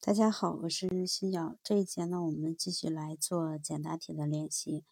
[0.00, 1.58] 大家好，我是新瑶。
[1.62, 4.84] 这一节呢，我们继续来做简答题的练习，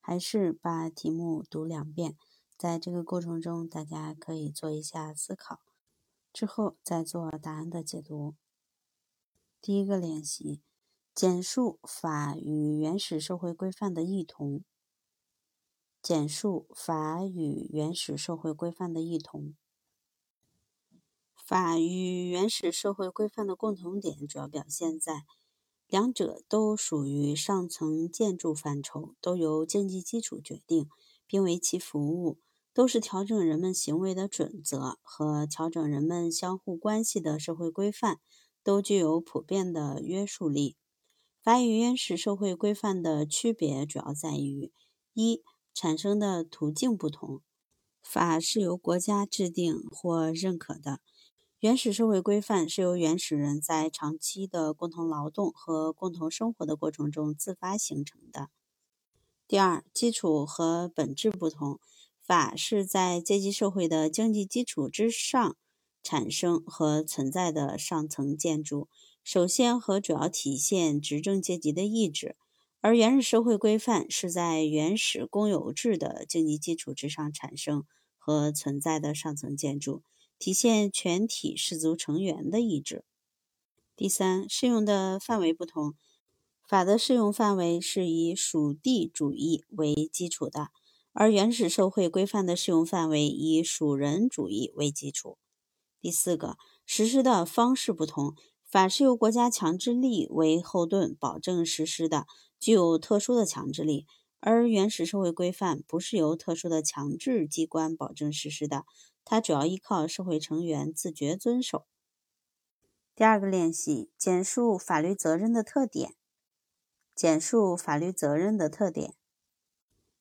[0.00, 2.14] 还是把题目读两遍。
[2.58, 5.60] 在这个过程中，大家可以做一下思考，
[6.30, 8.34] 之后再做答案的解读。
[9.62, 10.60] 第一个练习，
[11.14, 14.62] 简述法与原始社会规范的异同。
[16.02, 19.54] 简述法与原始社会规范的异同。
[21.50, 25.24] 法与原始社会规范的共同点主要表现在，
[25.88, 30.88] 两者都属于上层建筑范畴，都由经济基础决定，
[31.26, 32.38] 并为其服务，
[32.72, 38.20] 都是调整人们行为的准则和调整人们相互关系的社会规范，
[38.62, 40.76] 都具有普遍的约束力。
[41.42, 44.72] 法与原始社会规范的区别主要在于：
[45.14, 45.42] 一、
[45.74, 47.42] 产生的途径不同，
[48.00, 51.00] 法是由国家制定或认可的。
[51.60, 58.48] 原始社会规范是由原始人在长期的共同劳动和共同生活的过程中自发形成的。
[59.46, 61.78] 第二，基础和本质不同，
[62.22, 65.54] 法是在阶级社会的经济基础之上
[66.02, 68.88] 产生和存在的上层建筑，
[69.22, 72.36] 首先和主要体现执政阶级的意志；
[72.80, 77.84] 而原始社会规范是在原始公有制的经济基础之上产生
[78.16, 80.02] 和存在的上层建筑。
[80.40, 83.04] 体现全体氏族成员的意志。
[83.94, 85.92] 第三，适用的范围不同，
[86.66, 90.68] 法的适用范围是以属地主义为基础的，
[91.12, 95.36] 而原始社会规范的适用范围以属人主义为基础。
[96.00, 102.26] 第四个，实施的方式不同，法是由国家强制力为后盾保证实施的，
[102.58, 104.06] 具有特殊的强制力。
[104.42, 108.86] 而原始社会规范不是由特殊的强制机关保证实施的，
[109.24, 111.86] 它主要依靠社会成员自觉遵守。
[113.14, 116.14] 第二个练习：简述法律责任的特点。
[117.14, 119.14] 简述法律责任的特点。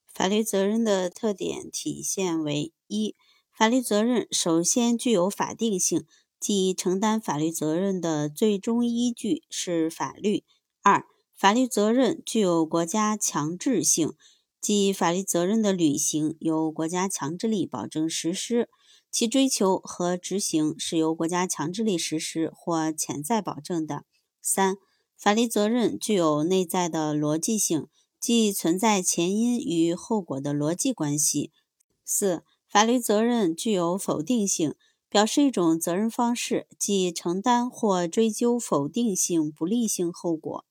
[0.06, 3.16] 法律责任的特点体现为：一、
[3.52, 6.06] 法律责任首先具有法定性，
[6.40, 10.44] 即承担法律责任的最终依据是法律；
[10.82, 14.14] 二、法律责任具有国家强制性，
[14.60, 18.70] 即法律责任的履行由国家强制力保证实施，
[19.12, 24.06] 其追求和执行是由国家强制力实施或潜在保证的。
[24.42, 24.78] 三、
[25.18, 27.88] 法律责任具有内在的逻辑性，
[28.20, 31.52] 即存在前因与后果的逻辑关系。
[32.06, 34.76] 四、法律责任具有否定性，
[35.10, 40.66] 表示一种责任方式，即承担或追究否定性、不利性后果。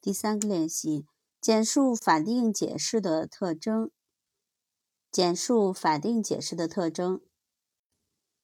[0.00, 1.04] 第三个练习：
[1.40, 3.90] 简述法定解释的特征。
[5.16, 7.22] 简述法定解释的特征。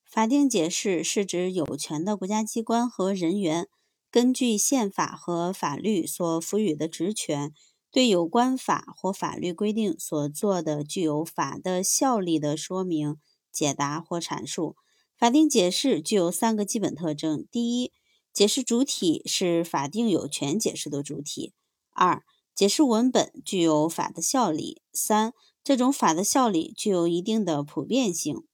[0.07, 3.69] 法定解释是指有权的国家机关和人员
[4.11, 7.53] 根据宪法和法律所赋予的职权，
[7.91, 13.19] 对有关法或法律规定所做的具有法的效力的说明、
[13.53, 14.77] 解答或阐述。
[15.19, 17.93] 法定解释具有三个基本特征：第一，
[18.33, 21.53] 解释主体是法定有权解释的主体。
[21.91, 24.81] 二、解释文本具有法的效力。
[24.95, 25.35] 三、
[25.65, 28.45] 这种法的效力具有一定的普遍性。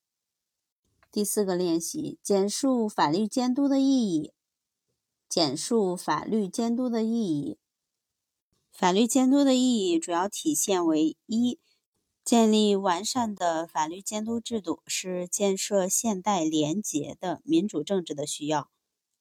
[1.10, 4.34] 第四个练习：简述法律监督的意义。
[5.26, 7.58] 简述法律监督的意义。
[8.70, 11.58] 法律监督的意义主要体现为：一、
[12.22, 18.68] 建立完善的法律监督制度是建设现代廉洁的民主政治的需要；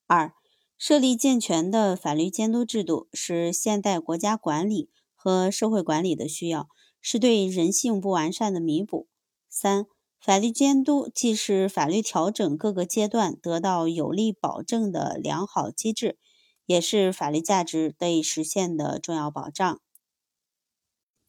[0.05, 0.33] 二、
[0.77, 6.67] 设立健全的法律监督制度是现代国家管理和社会管理的需要，
[7.09, 9.07] 是对人性不完善的弥补。
[9.47, 9.85] 三、
[10.19, 16.19] 法律监督既是法律调整各个阶段得到有力保证的良好机制，
[16.65, 19.79] 也是法律价值得以实现的重要保障。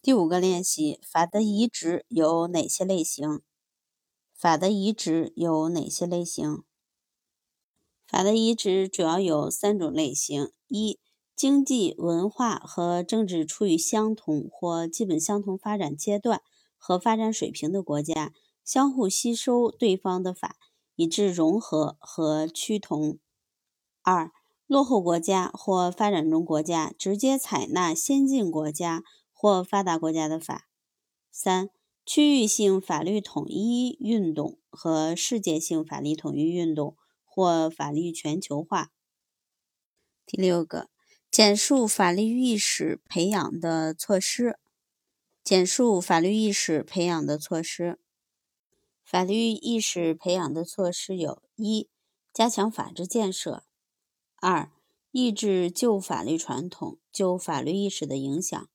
[0.03, 3.41] 第五个练习：法的移植有哪些类型？
[4.35, 6.65] 法的移植有哪些类型？
[8.05, 10.99] 法的移植主要有三种类型：一、
[11.39, 16.43] 经济、文化和政治处于相同或基本相同发展阶段
[16.77, 18.33] 和发展水平的国家，
[18.65, 20.57] 相互吸收对方的法，
[20.97, 23.19] 以致融合和趋同；
[24.03, 24.33] 二、
[24.67, 30.65] 落后国家或发展中国家直接采纳先进国家或发达国家的法；
[31.31, 31.71] 三、
[32.05, 36.97] 区域性法律统一运动和世界性法律统一运动。
[37.31, 38.91] 或法律全球化。
[40.27, 40.89] 第六个，
[41.39, 44.59] 简述法律意识培养的措施。
[45.45, 48.01] 简述法律意识培养的措施。
[49.05, 51.89] 法律意识培养的措施有：一、
[52.33, 53.63] 加强法治建设；
[54.41, 54.73] 二、
[55.13, 58.69] 抑制旧法律传统、旧法律意识的影响。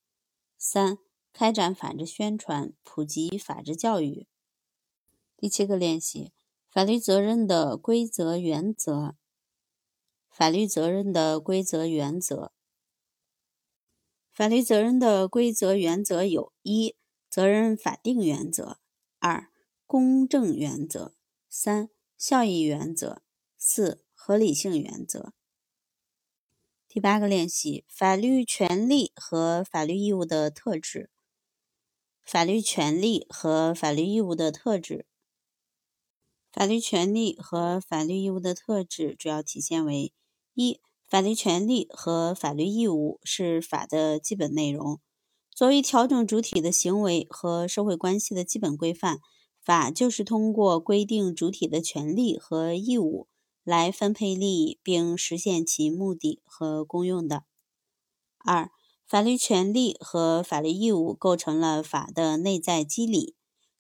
[0.58, 1.00] 三、
[1.34, 4.26] 开展法治宣传，普及法治教育。
[5.36, 6.32] 第七个练习：
[6.72, 9.18] 法律责任的规则原则。
[10.36, 12.52] 法律责任的规则原则。
[14.34, 16.96] 法律责任的规则原则有：一、
[17.30, 18.80] 责任法定原则；
[19.20, 19.52] 二、
[19.86, 21.14] 公正原则；
[21.48, 23.22] 三、效益原则；
[23.60, 25.34] 四、合理性原则。
[26.88, 31.12] 第八个练习：法律权利和法律义务的特质。
[32.24, 35.06] 法律权利和法律义务的特质。
[36.52, 40.12] 法律权利和法律义务的特质主要体现为。
[40.54, 40.80] 一、
[41.10, 45.00] 法律权利和法律义务是法的基本内容。
[45.56, 49.20] 作为调整主体的行为和社会关系的基本规范，
[49.64, 53.28] 法就是通过规定主体的权利和义务
[53.64, 57.44] 来分配利益，并实现其目的和功用的。
[58.40, 58.72] 二、
[59.08, 63.36] 法律权利和法律义务构成了法的内在机理。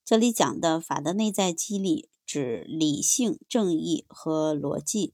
[0.05, 5.13] 这里讲的法的内在机理，指理性、正义和逻辑。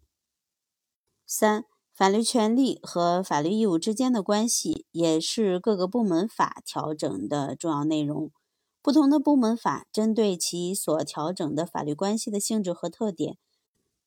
[1.32, 8.32] 三、法律权利和法律义务之间的关系，也是各个部门法调整的重要内容。
[8.82, 13.38] 不同的部门法针对其所调整的法律关系的性质和特点，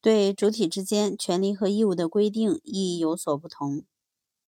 [0.00, 3.84] 对主体之间权利和义务的规定亦有所不同。